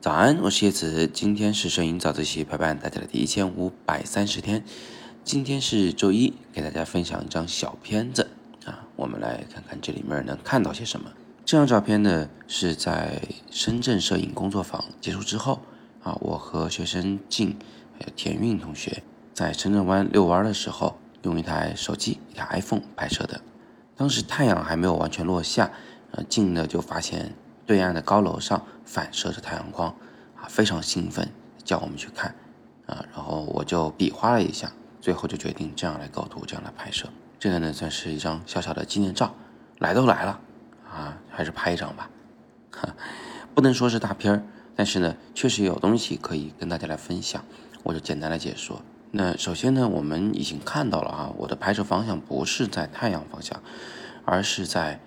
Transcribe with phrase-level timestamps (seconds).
[0.00, 4.64] 早安，我是叶子，今天是摄影早自习陪伴大家的第一千五百三十天，
[5.24, 8.30] 今天是周一，给大家分享一张小片子
[8.64, 11.10] 啊，我们来看看这里面能看到些什么。
[11.44, 15.60] 这张照片呢是在深圳摄影工作坊结束之后
[16.02, 17.54] 啊，我和学生静
[17.92, 19.02] 还有田韵同学
[19.34, 23.38] 在深圳湾遛弯的时候，用一台手机一台 iPhone 拍摄的。
[23.98, 25.70] 当时太阳还没有完全落下，
[26.12, 27.34] 呃，静呢就发现
[27.70, 29.90] 对岸的高楼上反射着太阳光，
[30.34, 31.30] 啊，非常兴奋，
[31.62, 32.34] 叫我们去看，
[32.86, 37.08] 啊，然后我就比划了一下，最后就决定这样来构图，这样来拍摄。
[37.38, 39.32] 这个呢算是一张小小的纪念照，
[39.78, 40.40] 来都来了，
[40.92, 42.10] 啊，还是拍一张吧，
[42.72, 42.88] 哈，
[43.54, 44.42] 不能说是大片儿，
[44.74, 47.44] 但是呢确实有东西可以跟大家来分享，
[47.84, 48.82] 我就简单的解说。
[49.12, 53.62] 那首先呢，我们已经看到了啊，我的拍摄方向不是在太阳方向，
[54.24, 54.98] 而是在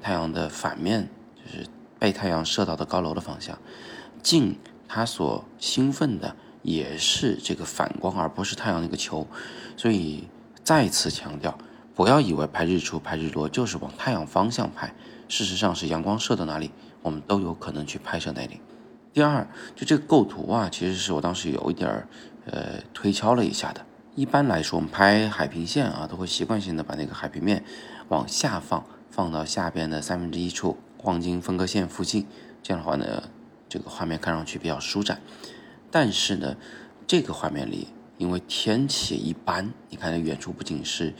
[0.00, 1.08] 太阳的反面，
[1.44, 1.66] 就是
[2.02, 3.56] 被太阳射到的高楼的方向。
[4.24, 9.24] 镜它所兴奋的也是这个反光，而不是太阳那个球。
[9.76, 10.26] 所以
[10.64, 11.56] 再次强调，
[11.94, 14.92] 不要以为拍日出、拍日落就是往太阳方向拍，
[15.28, 18.60] 事实上是阳光射到哪里，我们都有可能去拍摄那里。
[19.12, 22.08] 第二，就这个构图啊，其实是我当时有一点儿。
[22.44, 23.86] 呃，推敲了一下的。
[24.16, 27.62] 一般来说，我们拍海平线啊，都会习惯性的把那个海平面
[28.08, 32.26] 往下放，放到下边的三分之一处，黄金分割线附近。
[32.62, 33.24] 这样的话呢，
[33.68, 35.20] 这个画面看上去比较舒展。
[35.90, 36.56] 但是呢，
[37.06, 41.12] 这个画面里，因为天气一般，你看远处不仅是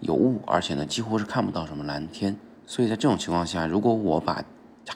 [0.00, 2.36] 有雾，而且呢，几乎是看不到什么蓝天。
[2.66, 4.42] 所以在这种情况下，如果我把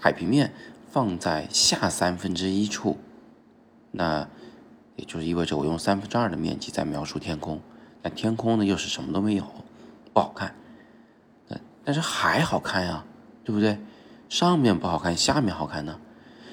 [0.01, 0.53] 海平面
[0.91, 2.97] 放在下三分之一处，
[3.91, 4.27] 那。
[4.97, 7.59] 也就是意味着我用三分之二的面积在描述天空，
[8.03, 9.43] 但天空呢又是什么都没有，
[10.13, 10.55] 不好看。
[11.83, 13.03] 但是海好看呀，
[13.43, 13.79] 对不对？
[14.31, 15.99] 上面不好看，下面好看呢。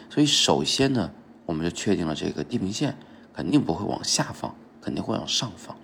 [0.09, 1.11] 所以首先呢，
[1.45, 2.97] 我们就确定了这个地平线
[3.31, 5.77] 肯定不会往下放，肯定会往上放，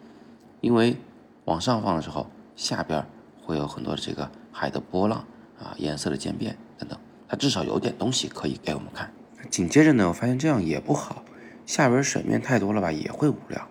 [0.59, 0.98] 因为
[1.46, 3.06] 往上放的时候，下边
[3.44, 5.24] 会有很多这个海的波浪
[5.59, 9.14] 啊，颜色的渐变等等，它至少有点东西可以给我们看。
[9.52, 11.24] 紧接着呢，我发现这样也不好。
[11.68, 13.68] 下边水面太多了吧，也会无聊，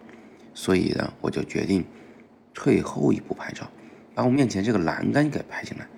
[0.54, 1.84] 所以呢，我就决定
[2.54, 3.68] 退后一步拍照，
[4.14, 5.88] 把我面前这个栏杆给拍进来。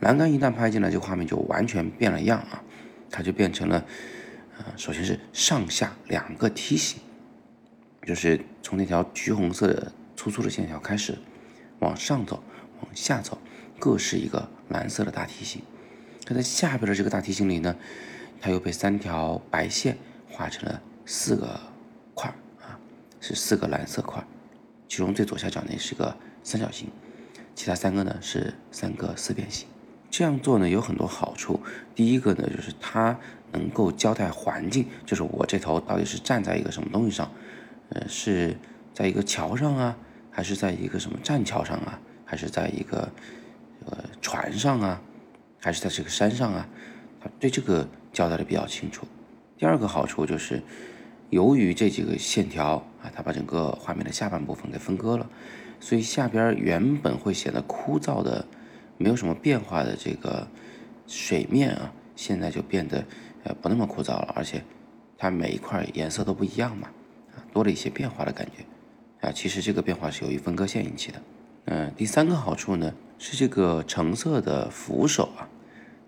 [0.00, 2.62] 栏杆一旦拍进来，这个画面就完全变了样啊！
[3.10, 3.84] 它就变成了，
[4.58, 7.00] 呃，首先是上下两个梯形，
[8.06, 11.18] 就是从那条橘红色的粗粗的线条开始，
[11.80, 12.42] 往上走，
[12.82, 13.38] 往下走，
[13.78, 15.62] 各是一个蓝色的大梯形。
[16.24, 17.74] 它在下边的这个大梯形里呢，
[18.40, 19.96] 它又被三条白线
[20.28, 20.82] 画成了。
[21.10, 21.58] 四个
[22.12, 22.28] 块
[22.60, 22.78] 啊，
[23.18, 24.22] 是四个蓝色块，
[24.86, 26.90] 其中最左下角那是个三角形，
[27.54, 29.66] 其他三个呢是三个四边形。
[30.10, 31.60] 这样做呢有很多好处，
[31.94, 33.18] 第一个呢就是它
[33.52, 37.30] 能够交代环境，就是我这头到底是站在一个什么东西上，
[37.90, 38.56] 呃，是
[38.92, 39.96] 在一个桥上啊，
[40.30, 43.10] 还是在一个什么栈桥上啊，还是在一个
[43.86, 45.00] 呃船上啊，
[45.60, 46.68] 还是在这个山上啊，
[47.20, 49.06] 它对这个交代的比较清楚。
[49.56, 50.62] 第二个好处就是。
[51.30, 55.28] 由于这几个线条啊，它把整个画面的下半部分给分割了，
[55.78, 58.46] 所以下边原本会显得枯燥的、
[58.98, 60.46] 没有什么变化的这个
[61.06, 63.04] 水面啊，现在就变得
[63.44, 64.62] 呃不那么枯燥了，而且
[65.16, 66.88] 它每一块颜色都不一样嘛，
[67.34, 69.32] 啊，多了一些变化的感觉啊。
[69.32, 71.22] 其实这个变化是由于分割线引起的。
[71.66, 75.48] 嗯，第三个好处呢是这个橙色的扶手啊，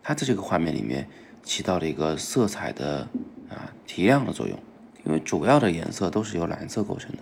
[0.03, 1.09] 它在这个画面里面
[1.43, 3.09] 起到了一个色彩的
[3.49, 4.59] 啊提亮的作用。
[5.03, 7.19] 因为主要的颜色都是由蓝色构成的，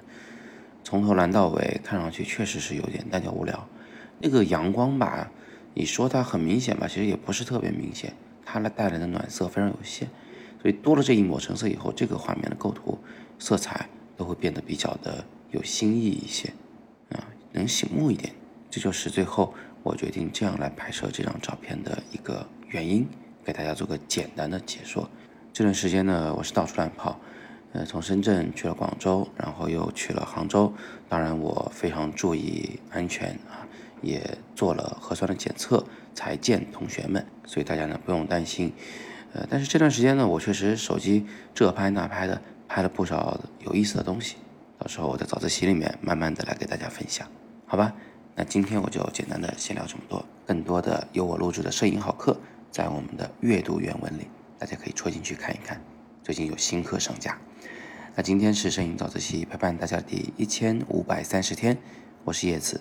[0.83, 3.69] 从头蓝到尾，看上去确实是有点单调无聊。
[4.21, 5.31] 那个阳光吧，
[5.79, 8.13] 你说它很明显吧，其实也不是特别明显，
[8.45, 10.09] 它来带来的暖色非常有限。
[10.61, 12.99] 所以多了这一抹橙色以后，这个画面的构图
[13.39, 16.53] 色彩都会变得比较的有新意一些，
[17.11, 17.23] 啊，
[17.53, 18.35] 能醒目一点。
[18.69, 23.07] 这就是最后我决定这样来拍摄这张照片的一个原因，
[23.45, 25.09] 给大家做个简单的解说。
[25.53, 27.21] 这段时间呢，我是到处乱跑。
[27.73, 30.73] 呃，从深圳去了广州，然后又去了杭州。
[31.09, 33.63] 当然，我非常注意安全啊，
[34.03, 35.85] 也做了核酸的检测
[36.15, 38.73] 才见同学们，所以大家呢不用担心。
[39.33, 44.37] 呃，但是这段时间呢，我确实手机这拍那拍的，拍了不少有意思的东西。
[44.79, 47.29] 到时候我在早自习里面慢慢的来给大家分享，
[47.67, 47.93] 好吧？
[48.35, 52.39] 那今天我就简单的先聊这么多，更多的由我录制的摄影好课，
[52.71, 54.29] 在我们的阅读原文里，
[54.59, 55.81] 大家可以戳进去看一看。
[56.23, 57.37] 最近有新课上架。
[58.15, 61.77] 那今天是摄影早自习陪伴大家第一千五百三十天，
[62.25, 62.81] 我是叶子，